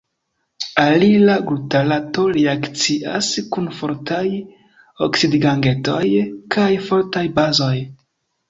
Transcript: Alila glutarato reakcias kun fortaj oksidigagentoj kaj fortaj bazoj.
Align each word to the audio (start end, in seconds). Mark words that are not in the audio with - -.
Alila 0.83 1.35
glutarato 1.49 2.25
reakcias 2.37 3.29
kun 3.57 3.69
fortaj 3.81 4.25
oksidigagentoj 5.09 6.03
kaj 6.57 6.69
fortaj 6.89 7.25
bazoj. 7.39 7.75